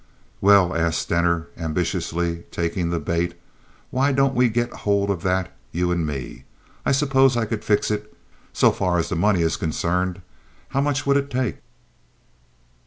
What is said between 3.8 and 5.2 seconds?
"why don't we get hold